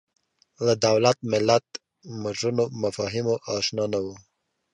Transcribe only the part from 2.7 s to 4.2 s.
مفاهیمو اشنا نه وو